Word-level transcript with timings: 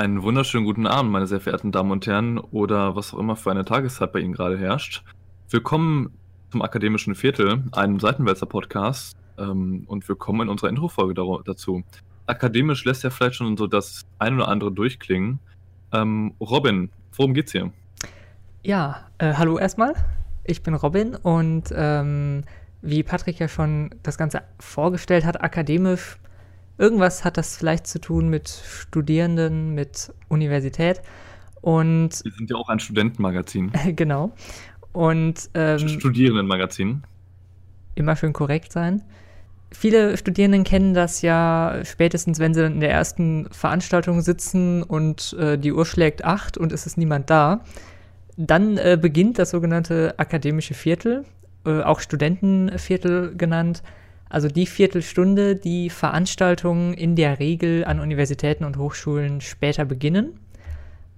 Einen 0.00 0.22
wunderschönen 0.22 0.64
guten 0.64 0.86
Abend, 0.86 1.12
meine 1.12 1.26
sehr 1.26 1.42
verehrten 1.42 1.72
Damen 1.72 1.90
und 1.90 2.06
Herren, 2.06 2.38
oder 2.38 2.96
was 2.96 3.12
auch 3.12 3.18
immer 3.18 3.36
für 3.36 3.50
eine 3.50 3.66
Tageszeit 3.66 4.14
bei 4.14 4.20
Ihnen 4.20 4.32
gerade 4.32 4.56
herrscht. 4.56 5.04
Willkommen 5.50 6.14
zum 6.50 6.62
Akademischen 6.62 7.14
Viertel, 7.14 7.64
einem 7.72 8.00
Seitenwälzer-Podcast, 8.00 9.14
ähm, 9.36 9.84
und 9.88 10.08
willkommen 10.08 10.40
in 10.40 10.48
unserer 10.48 10.70
Introfolge 10.70 11.12
dazu. 11.44 11.82
Akademisch 12.24 12.82
lässt 12.86 13.04
ja 13.04 13.10
vielleicht 13.10 13.34
schon 13.34 13.58
so 13.58 13.66
das 13.66 14.06
ein 14.18 14.36
oder 14.36 14.48
andere 14.48 14.72
durchklingen. 14.72 15.38
Ähm, 15.92 16.32
Robin, 16.40 16.88
worum 17.14 17.34
geht's 17.34 17.52
hier? 17.52 17.70
Ja, 18.62 19.06
äh, 19.18 19.34
hallo 19.34 19.58
erstmal. 19.58 19.92
Ich 20.44 20.62
bin 20.62 20.72
Robin 20.72 21.14
und 21.14 21.74
ähm, 21.76 22.44
wie 22.80 23.02
Patrick 23.02 23.38
ja 23.38 23.48
schon 23.48 23.90
das 24.02 24.16
Ganze 24.16 24.44
vorgestellt 24.60 25.26
hat, 25.26 25.42
akademisch 25.42 26.16
Irgendwas 26.80 27.26
hat 27.26 27.36
das 27.36 27.58
vielleicht 27.58 27.86
zu 27.86 28.00
tun 28.00 28.30
mit 28.30 28.48
Studierenden, 28.48 29.74
mit 29.74 30.14
Universität. 30.28 31.02
Und 31.60 32.24
wir 32.24 32.32
sind 32.32 32.48
ja 32.48 32.56
auch 32.56 32.70
ein 32.70 32.80
Studentenmagazin. 32.80 33.70
genau. 33.96 34.32
Und 34.92 35.50
ähm, 35.52 35.78
Studierendenmagazin. 35.78 37.02
Immer 37.96 38.16
schön 38.16 38.32
korrekt 38.32 38.72
sein. 38.72 39.02
Viele 39.70 40.16
Studierenden 40.16 40.64
kennen 40.64 40.94
das 40.94 41.20
ja 41.20 41.82
spätestens, 41.84 42.38
wenn 42.38 42.54
sie 42.54 42.64
in 42.64 42.80
der 42.80 42.90
ersten 42.90 43.46
Veranstaltung 43.52 44.22
sitzen 44.22 44.82
und 44.82 45.36
äh, 45.38 45.58
die 45.58 45.72
Uhr 45.74 45.84
schlägt 45.84 46.24
acht 46.24 46.56
und 46.56 46.72
es 46.72 46.86
ist 46.86 46.96
niemand 46.96 47.28
da. 47.28 47.60
Dann 48.38 48.78
äh, 48.78 48.98
beginnt 48.98 49.38
das 49.38 49.50
sogenannte 49.50 50.14
akademische 50.16 50.72
Viertel, 50.72 51.26
äh, 51.66 51.82
auch 51.82 52.00
Studentenviertel 52.00 53.36
genannt. 53.36 53.82
Also 54.30 54.46
die 54.46 54.66
Viertelstunde, 54.66 55.56
die 55.56 55.90
Veranstaltungen 55.90 56.94
in 56.94 57.16
der 57.16 57.40
Regel 57.40 57.84
an 57.84 57.98
Universitäten 57.98 58.64
und 58.64 58.78
Hochschulen 58.78 59.40
später 59.40 59.84
beginnen. 59.84 60.38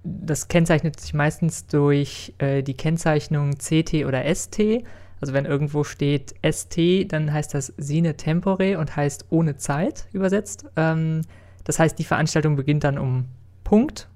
Das 0.03 0.47
kennzeichnet 0.47 0.99
sich 0.99 1.13
meistens 1.13 1.67
durch 1.67 2.33
äh, 2.39 2.63
die 2.63 2.73
Kennzeichnung 2.73 3.51
CT 3.59 4.05
oder 4.05 4.23
ST. 4.33 4.59
Also 5.21 5.31
wenn 5.31 5.45
irgendwo 5.45 5.83
steht 5.83 6.33
ST, 6.41 7.13
dann 7.13 7.31
heißt 7.31 7.53
das 7.53 7.67
sine 7.77 8.17
tempore 8.17 8.79
und 8.79 8.95
heißt 8.95 9.27
ohne 9.29 9.57
Zeit 9.57 10.07
übersetzt. 10.11 10.65
Ähm, 10.75 11.21
das 11.65 11.77
heißt, 11.77 11.97
die 11.99 12.03
Veranstaltung 12.03 12.55
beginnt 12.55 12.83
dann 12.83 12.97
um 12.97 13.25
Punkt. 13.63 14.09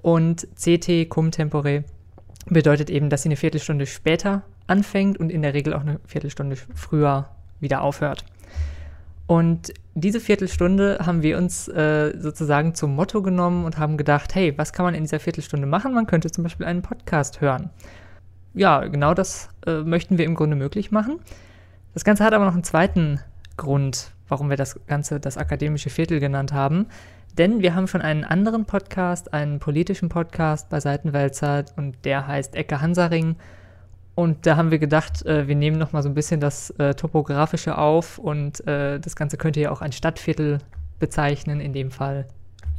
Und 0.00 0.46
CT 0.54 1.08
cum 1.08 1.32
tempore 1.32 1.82
bedeutet 2.46 2.88
eben, 2.88 3.10
dass 3.10 3.24
sie 3.24 3.28
eine 3.28 3.36
Viertelstunde 3.36 3.84
später 3.84 4.44
anfängt 4.68 5.18
und 5.18 5.30
in 5.30 5.42
der 5.42 5.54
Regel 5.54 5.74
auch 5.74 5.80
eine 5.80 5.98
Viertelstunde 6.06 6.54
früher 6.56 7.28
wieder 7.60 7.82
aufhört. 7.82 8.24
Und 9.26 9.74
diese 9.94 10.20
Viertelstunde 10.20 11.00
haben 11.04 11.22
wir 11.22 11.36
uns 11.36 11.68
äh, 11.68 12.14
sozusagen 12.18 12.74
zum 12.74 12.94
Motto 12.96 13.20
genommen 13.20 13.66
und 13.66 13.78
haben 13.78 13.98
gedacht, 13.98 14.34
hey, 14.34 14.56
was 14.56 14.72
kann 14.72 14.84
man 14.86 14.94
in 14.94 15.02
dieser 15.02 15.20
Viertelstunde 15.20 15.66
machen? 15.66 15.92
Man 15.92 16.06
könnte 16.06 16.30
zum 16.30 16.44
Beispiel 16.44 16.64
einen 16.64 16.82
Podcast 16.82 17.40
hören. 17.40 17.70
Ja, 18.54 18.86
genau 18.86 19.12
das 19.12 19.50
äh, 19.66 19.82
möchten 19.82 20.16
wir 20.16 20.24
im 20.24 20.34
Grunde 20.34 20.56
möglich 20.56 20.90
machen. 20.90 21.20
Das 21.92 22.04
Ganze 22.04 22.24
hat 22.24 22.32
aber 22.32 22.46
noch 22.46 22.54
einen 22.54 22.64
zweiten 22.64 23.20
Grund, 23.56 24.12
warum 24.28 24.48
wir 24.48 24.56
das 24.56 24.80
Ganze 24.86 25.20
das 25.20 25.36
akademische 25.36 25.90
Viertel 25.90 26.20
genannt 26.20 26.52
haben. 26.52 26.86
Denn 27.36 27.60
wir 27.60 27.74
haben 27.74 27.86
schon 27.86 28.00
einen 28.00 28.24
anderen 28.24 28.64
Podcast, 28.64 29.32
einen 29.34 29.58
politischen 29.58 30.08
Podcast 30.08 30.70
bei 30.70 30.80
Seitenwälzer 30.80 31.66
und 31.76 32.04
der 32.04 32.26
heißt 32.26 32.54
Ecke 32.56 32.80
Hansaring. 32.80 33.36
Und 34.18 34.46
da 34.46 34.56
haben 34.56 34.72
wir 34.72 34.80
gedacht, 34.80 35.24
äh, 35.26 35.46
wir 35.46 35.54
nehmen 35.54 35.78
noch 35.78 35.92
mal 35.92 36.02
so 36.02 36.08
ein 36.08 36.14
bisschen 36.16 36.40
das 36.40 36.70
äh, 36.70 36.92
Topografische 36.92 37.78
auf 37.78 38.18
und 38.18 38.66
äh, 38.66 38.98
das 38.98 39.14
Ganze 39.14 39.36
könnte 39.36 39.60
ja 39.60 39.70
auch 39.70 39.80
ein 39.80 39.92
Stadtviertel 39.92 40.58
bezeichnen, 40.98 41.60
in 41.60 41.72
dem 41.72 41.92
Fall 41.92 42.26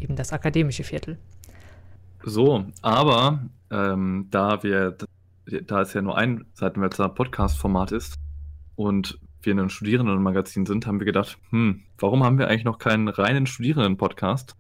eben 0.01 0.17
das 0.17 0.33
akademische 0.33 0.83
Viertel. 0.83 1.17
So, 2.25 2.65
aber 2.81 3.39
ähm, 3.71 4.27
da 4.31 4.63
wir, 4.63 4.97
da 5.45 5.81
es 5.81 5.93
ja 5.93 6.01
nur 6.01 6.17
ein 6.17 6.43
Seitenwälzer 6.55 7.07
Podcast-Format 7.07 7.93
ist 7.93 8.15
und 8.75 9.17
wir 9.41 9.55
ein 9.55 9.69
Studierendenmagazin 9.69 10.65
sind, 10.65 10.87
haben 10.87 10.99
wir 10.99 11.05
gedacht, 11.05 11.37
hm, 11.51 11.83
warum 11.99 12.25
haben 12.25 12.37
wir 12.37 12.49
eigentlich 12.49 12.65
noch 12.65 12.79
keinen 12.79 13.07
reinen 13.07 13.45
Studierenden-Podcast, 13.45 14.57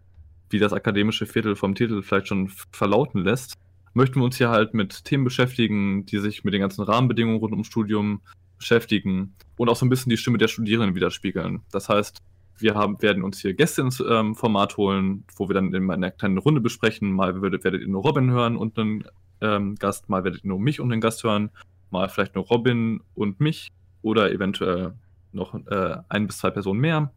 wie 0.49 0.59
das 0.59 0.71
akademische 0.71 1.25
Viertel 1.25 1.57
vom 1.57 1.75
Titel 1.75 2.01
vielleicht 2.03 2.29
schon 2.29 2.49
verlauten 2.71 3.25
lässt? 3.25 3.57
Möchten 3.93 4.15
wir 4.19 4.23
uns 4.23 4.37
hier 4.37 4.49
halt 4.49 4.73
mit 4.73 5.05
Themen 5.05 5.23
beschäftigen, 5.23 6.05
die 6.05 6.19
sich 6.19 6.43
mit 6.43 6.53
den 6.53 6.61
ganzen 6.61 6.83
Rahmenbedingungen 6.83 7.39
rund 7.39 7.53
ums 7.53 7.67
Studium 7.67 8.21
beschäftigen 8.57 9.35
und 9.57 9.69
auch 9.69 9.75
so 9.75 9.85
ein 9.85 9.89
bisschen 9.89 10.09
die 10.09 10.17
Stimme 10.17 10.37
der 10.37 10.47
Studierenden 10.47 10.95
widerspiegeln. 10.95 11.61
Das 11.71 11.89
heißt, 11.89 12.21
wir 12.57 12.75
haben, 12.75 13.01
werden 13.01 13.23
uns 13.23 13.39
hier 13.39 13.53
Gäste 13.53 13.81
ins 13.81 14.03
ähm, 14.07 14.35
Format 14.35 14.77
holen, 14.77 15.23
wo 15.35 15.47
wir 15.47 15.53
dann 15.53 15.73
in 15.73 15.89
einer 15.89 16.11
kleinen 16.11 16.37
Runde 16.37 16.61
besprechen. 16.61 17.11
Mal 17.11 17.41
werdet, 17.41 17.63
werdet 17.63 17.81
ihr 17.81 17.87
nur 17.87 18.03
Robin 18.03 18.31
hören 18.31 18.57
und 18.57 18.77
einen 18.77 19.05
ähm, 19.41 19.75
Gast, 19.75 20.09
mal 20.09 20.23
werdet 20.23 20.43
ihr 20.43 20.49
nur 20.49 20.59
mich 20.59 20.79
und 20.79 20.91
einen 20.91 21.01
Gast 21.01 21.23
hören, 21.23 21.51
mal 21.89 22.09
vielleicht 22.09 22.35
nur 22.35 22.45
Robin 22.45 23.01
und 23.15 23.39
mich 23.39 23.69
oder 24.01 24.31
eventuell 24.31 24.93
noch 25.31 25.53
äh, 25.53 25.97
ein 26.09 26.27
bis 26.27 26.39
zwei 26.39 26.49
Personen 26.49 26.79
mehr. 26.79 27.11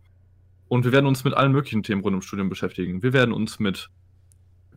Und 0.69 0.84
wir 0.84 0.93
werden 0.93 1.06
uns 1.06 1.25
mit 1.25 1.34
allen 1.34 1.53
möglichen 1.53 1.83
Themen 1.83 2.03
rund 2.03 2.15
ums 2.15 2.25
Studium 2.25 2.49
beschäftigen. 2.49 3.03
Wir 3.03 3.12
werden 3.12 3.33
uns 3.33 3.59
mit 3.59 3.91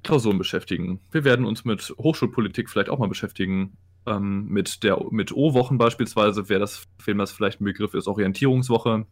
Klausuren 0.06 0.38
beschäftigen. 0.38 1.00
Wir 1.12 1.24
werden 1.24 1.46
uns 1.46 1.66
mit 1.66 1.94
Hochschulpolitik 1.98 2.70
vielleicht 2.70 2.90
auch 2.90 3.00
mal 3.00 3.10
beschäftigen. 3.10 3.78
Ähm, 4.06 4.48
mit 4.48 4.84
der 4.84 5.04
mit 5.10 5.32
O-Wochen 5.32 5.78
beispielsweise, 5.78 6.48
wer 6.48 6.60
das, 6.60 6.88
wem 7.04 7.18
das 7.18 7.32
vielleicht 7.32 7.60
ein 7.60 7.66
Begriff 7.66 7.94
ist, 7.94 8.08
Orientierungswoche, 8.08 9.06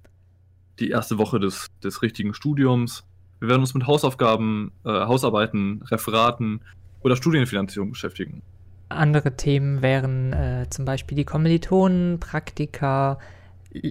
die 0.80 0.90
erste 0.90 1.18
Woche 1.18 1.40
des, 1.40 1.68
des 1.84 2.02
richtigen 2.02 2.34
Studiums. 2.34 3.04
Wir 3.40 3.50
werden 3.50 3.62
uns 3.62 3.74
mit 3.74 3.88
Hausaufgaben, 3.88 4.72
äh, 4.86 4.90
Hausarbeiten, 4.90 5.82
Referaten 5.84 6.62
oder 7.02 7.16
Studienfinanzierung 7.16 7.92
beschäftigen. 7.92 8.42
Andere 8.90 9.36
Themen 9.36 9.82
wären 9.82 10.34
äh, 10.34 10.68
zum 10.70 10.86
Beispiel 10.86 11.18
die 11.18 11.26
Kommilitonen, 11.26 12.20
Praktika, 12.20 13.18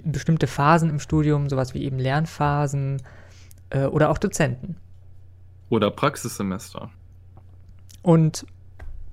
bestimmte 0.04 0.46
Phasen 0.46 0.90
im 0.90 1.00
Studium, 1.00 1.48
sowas 1.48 1.74
wie 1.74 1.82
eben 1.82 1.98
Lernphasen 1.98 3.02
äh, 3.70 3.86
oder 3.86 4.10
auch 4.10 4.18
Dozenten. 4.18 4.76
Oder 5.72 5.90
Praxissemester. 5.90 6.90
Und 8.02 8.46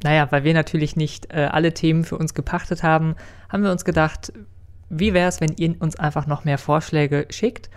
naja, 0.03 0.27
weil 0.29 0.43
wir 0.43 0.53
natürlich 0.53 0.97
nicht 0.97 1.33
äh, 1.33 1.47
alle 1.49 1.73
Themen 1.73 2.03
für 2.03 2.17
uns 2.17 2.33
gepachtet 2.33 2.83
haben, 2.83 3.15
haben 3.47 3.63
wir 3.63 3.71
uns 3.71 3.85
gedacht, 3.85 4.33
wie 4.89 5.13
wäre 5.13 5.29
es, 5.29 5.39
wenn 5.39 5.53
ihr 5.55 5.81
uns 5.81 5.97
einfach 5.97 6.27
noch 6.27 6.43
mehr 6.43 6.57
Vorschläge 6.57 7.27
schickt? 7.29 7.69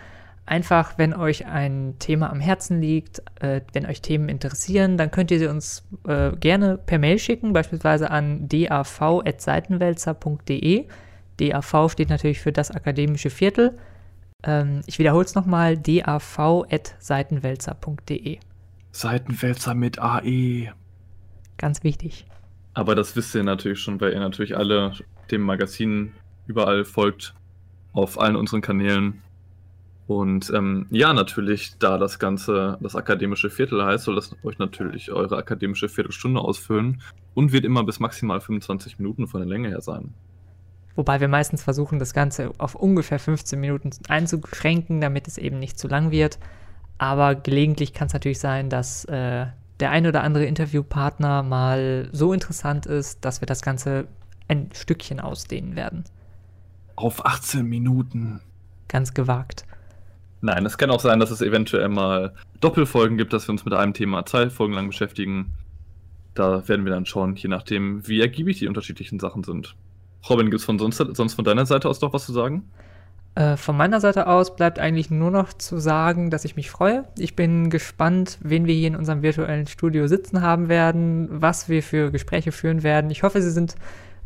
Einfach, 0.45 0.97
wenn 0.97 1.13
euch 1.13 1.45
ein 1.45 1.95
Thema 1.99 2.29
am 2.29 2.41
Herzen 2.41 2.81
liegt, 2.81 3.23
äh, 3.39 3.61
wenn 3.71 3.85
euch 3.85 4.01
Themen 4.01 4.27
interessieren, 4.27 4.97
dann 4.97 5.11
könnt 5.11 5.31
ihr 5.31 5.39
sie 5.39 5.47
uns 5.47 5.87
äh, 6.05 6.31
gerne 6.35 6.77
per 6.77 6.99
Mail 6.99 7.19
schicken, 7.19 7.53
beispielsweise 7.53 8.11
an 8.11 8.49
dav.seitenwälzer.de. 8.49 10.87
DAV 11.39 11.89
steht 11.89 12.09
natürlich 12.09 12.41
für 12.41 12.51
das 12.51 12.69
akademische 12.69 13.29
Viertel. 13.29 13.77
Ähm, 14.43 14.81
ich 14.87 14.99
wiederhole 14.99 15.23
es 15.23 15.35
nochmal, 15.35 15.77
dav.seitenwälzer.de. 15.77 18.39
Seitenwälzer 18.93 19.73
mit 19.73 19.99
AE. 19.99 20.71
Ganz 21.57 21.83
wichtig. 21.83 22.25
Aber 22.73 22.95
das 22.95 23.15
wisst 23.15 23.35
ihr 23.35 23.43
natürlich 23.43 23.79
schon, 23.79 23.99
weil 23.99 24.13
ihr 24.13 24.19
natürlich 24.19 24.55
alle 24.55 24.93
dem 25.29 25.41
Magazin 25.41 26.13
überall 26.47 26.85
folgt, 26.85 27.33
auf 27.91 28.19
allen 28.19 28.35
unseren 28.35 28.61
Kanälen. 28.61 29.21
Und 30.07 30.51
ähm, 30.53 30.87
ja, 30.89 31.13
natürlich, 31.13 31.77
da 31.79 31.97
das 31.97 32.19
Ganze 32.19 32.77
das 32.81 32.95
akademische 32.95 33.49
Viertel 33.49 33.83
heißt, 33.83 34.03
soll 34.03 34.15
das 34.15 34.35
euch 34.43 34.57
natürlich 34.57 35.11
eure 35.11 35.37
akademische 35.37 35.89
Viertelstunde 35.89 36.41
ausfüllen 36.41 37.01
und 37.33 37.51
wird 37.51 37.65
immer 37.65 37.83
bis 37.83 37.99
maximal 37.99 38.41
25 38.41 38.99
Minuten 38.99 39.27
von 39.27 39.41
der 39.41 39.49
Länge 39.49 39.69
her 39.69 39.81
sein. 39.81 40.13
Wobei 40.95 41.19
wir 41.19 41.27
meistens 41.27 41.63
versuchen, 41.63 41.99
das 41.99 42.13
Ganze 42.13 42.51
auf 42.57 42.75
ungefähr 42.75 43.17
15 43.17 43.59
Minuten 43.59 43.91
einzuschränken, 44.09 45.01
damit 45.01 45.27
es 45.27 45.37
eben 45.37 45.57
nicht 45.57 45.79
zu 45.79 45.87
lang 45.87 46.11
wird. 46.11 46.37
Aber 46.97 47.35
gelegentlich 47.35 47.93
kann 47.93 48.07
es 48.07 48.13
natürlich 48.13 48.39
sein, 48.39 48.69
dass 48.69 49.05
äh, 49.05 49.47
der 49.79 49.91
ein 49.91 50.07
oder 50.07 50.23
andere 50.23 50.45
Interviewpartner 50.45 51.43
mal 51.43 52.09
so 52.11 52.33
interessant 52.33 52.85
ist, 52.85 53.25
dass 53.25 53.41
wir 53.41 53.45
das 53.45 53.61
Ganze 53.61 54.07
ein 54.47 54.69
Stückchen 54.73 55.19
ausdehnen 55.19 55.75
werden. 55.75 56.03
Auf 56.95 57.25
18 57.25 57.65
Minuten. 57.65 58.41
Ganz 58.87 59.13
gewagt. 59.13 59.65
Nein, 60.41 60.65
es 60.65 60.77
kann 60.77 60.91
auch 60.91 60.99
sein, 60.99 61.19
dass 61.19 61.31
es 61.31 61.41
eventuell 61.41 61.89
mal 61.89 62.33
Doppelfolgen 62.59 63.17
gibt, 63.17 63.33
dass 63.33 63.47
wir 63.47 63.53
uns 63.53 63.65
mit 63.65 63.73
einem 63.73 63.93
Thema 63.93 64.25
zwei 64.25 64.49
Folgen 64.49 64.73
lang 64.73 64.87
beschäftigen. 64.87 65.53
Da 66.33 66.67
werden 66.67 66.85
wir 66.85 66.91
dann 66.91 67.05
schauen, 67.05 67.35
je 67.35 67.49
nachdem, 67.49 68.07
wie 68.07 68.21
ergiebig 68.21 68.59
die 68.59 68.67
unterschiedlichen 68.67 69.19
Sachen 69.19 69.43
sind. 69.43 69.75
Robin, 70.29 70.49
gibt 70.49 70.59
es 70.59 70.65
von 70.65 70.79
sonst, 70.79 70.97
sonst 70.97 71.33
von 71.33 71.45
deiner 71.45 71.65
Seite 71.65 71.89
aus 71.89 72.01
noch 72.01 72.13
was 72.13 72.25
zu 72.25 72.33
sagen? 72.33 72.69
Äh, 73.35 73.57
von 73.57 73.75
meiner 73.75 73.99
Seite 73.99 74.27
aus 74.27 74.55
bleibt 74.55 74.77
eigentlich 74.77 75.09
nur 75.09 75.31
noch 75.31 75.53
zu 75.53 75.79
sagen, 75.79 76.29
dass 76.29 76.45
ich 76.45 76.55
mich 76.55 76.69
freue. 76.69 77.05
Ich 77.17 77.35
bin 77.35 77.69
gespannt, 77.69 78.37
wen 78.41 78.67
wir 78.67 78.75
hier 78.75 78.89
in 78.89 78.95
unserem 78.95 79.23
virtuellen 79.23 79.65
Studio 79.65 80.07
sitzen 80.07 80.41
haben 80.41 80.69
werden, 80.69 81.27
was 81.31 81.67
wir 81.67 81.81
für 81.81 82.11
Gespräche 82.11 82.51
führen 82.51 82.83
werden. 82.83 83.09
Ich 83.09 83.23
hoffe, 83.23 83.41
sie 83.41 83.51
sind 83.51 83.75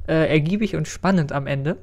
äh, 0.07 0.29
ergiebig 0.29 0.75
und 0.75 0.87
spannend 0.87 1.31
am 1.31 1.47
Ende. 1.47 1.77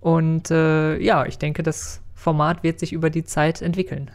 Und 0.00 0.50
äh, 0.50 0.98
ja, 0.98 1.26
ich 1.26 1.38
denke, 1.38 1.62
das 1.62 2.00
Format 2.14 2.62
wird 2.62 2.80
sich 2.80 2.92
über 2.92 3.10
die 3.10 3.24
Zeit 3.24 3.62
entwickeln. 3.62 4.10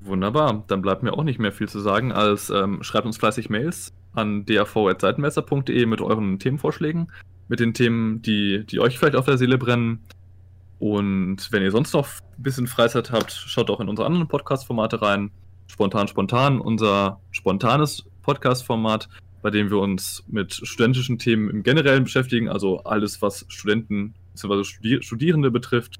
Wunderbar, 0.00 0.64
dann 0.68 0.82
bleibt 0.82 1.02
mir 1.02 1.12
auch 1.12 1.24
nicht 1.24 1.38
mehr 1.38 1.52
viel 1.52 1.68
zu 1.68 1.80
sagen, 1.80 2.12
als 2.12 2.50
ähm, 2.50 2.82
schreibt 2.82 3.06
uns 3.06 3.16
fleißig 3.16 3.50
Mails 3.50 3.92
an 4.12 4.44
dav.seitenmesser.de 4.44 5.86
mit 5.86 6.00
euren 6.00 6.38
Themenvorschlägen, 6.38 7.10
mit 7.48 7.60
den 7.60 7.74
Themen, 7.74 8.22
die, 8.22 8.64
die 8.66 8.80
euch 8.80 8.98
vielleicht 8.98 9.16
auf 9.16 9.26
der 9.26 9.38
Seele 9.38 9.58
brennen. 9.58 10.04
Und 10.78 11.50
wenn 11.52 11.62
ihr 11.62 11.70
sonst 11.70 11.92
noch 11.94 12.06
ein 12.06 12.42
bisschen 12.42 12.66
Freizeit 12.66 13.10
habt, 13.10 13.32
schaut 13.32 13.70
auch 13.70 13.80
in 13.80 13.88
unsere 13.88 14.06
anderen 14.06 14.28
Podcast-Formate 14.28 15.00
rein. 15.00 15.30
Spontan, 15.68 16.06
spontan, 16.06 16.60
unser 16.60 17.20
spontanes 17.30 18.04
Podcast-Format, 18.22 19.08
bei 19.42 19.50
dem 19.50 19.70
wir 19.70 19.78
uns 19.78 20.24
mit 20.28 20.52
studentischen 20.52 21.18
Themen 21.18 21.48
im 21.50 21.62
Generellen 21.62 22.04
beschäftigen, 22.04 22.48
also 22.48 22.80
alles, 22.84 23.22
was 23.22 23.46
Studenten 23.48 24.14
bzw. 24.32 24.64
Studi 24.64 25.02
Studierende 25.02 25.50
betrifft, 25.50 25.96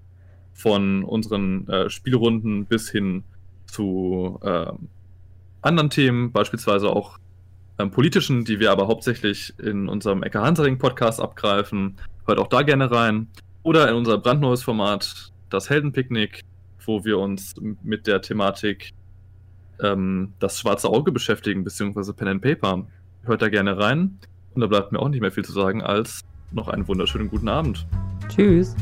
von 0.56 1.04
unseren 1.04 1.68
äh, 1.68 1.90
Spielrunden 1.90 2.64
bis 2.64 2.90
hin 2.90 3.24
zu 3.66 4.40
äh, 4.42 4.72
anderen 5.60 5.90
Themen, 5.90 6.32
beispielsweise 6.32 6.88
auch 6.88 7.18
ähm, 7.78 7.90
politischen, 7.90 8.44
die 8.44 8.58
wir 8.58 8.70
aber 8.70 8.88
hauptsächlich 8.88 9.52
in 9.58 9.88
unserem 9.88 10.22
Ecke 10.22 10.40
Hansaring 10.40 10.78
Podcast 10.78 11.20
abgreifen. 11.20 11.96
Hört 12.26 12.38
auch 12.38 12.48
da 12.48 12.62
gerne 12.62 12.90
rein. 12.90 13.28
Oder 13.66 13.88
in 13.88 13.96
unser 13.96 14.16
brandneues 14.18 14.62
Format, 14.62 15.32
das 15.50 15.68
Heldenpicknick, 15.70 16.44
wo 16.84 17.04
wir 17.04 17.18
uns 17.18 17.52
mit 17.82 18.06
der 18.06 18.22
Thematik 18.22 18.92
ähm, 19.82 20.34
das 20.38 20.60
schwarze 20.60 20.88
Auge 20.88 21.10
beschäftigen, 21.10 21.64
beziehungsweise 21.64 22.14
Pen 22.14 22.28
and 22.28 22.42
Paper. 22.42 22.86
Hört 23.24 23.42
da 23.42 23.48
gerne 23.48 23.76
rein. 23.76 24.20
Und 24.54 24.60
da 24.60 24.68
bleibt 24.68 24.92
mir 24.92 25.00
auch 25.00 25.08
nicht 25.08 25.20
mehr 25.20 25.32
viel 25.32 25.44
zu 25.44 25.50
sagen 25.50 25.82
als 25.82 26.20
noch 26.52 26.68
einen 26.68 26.86
wunderschönen 26.86 27.28
guten 27.28 27.48
Abend. 27.48 27.88
Tschüss. 28.28 28.76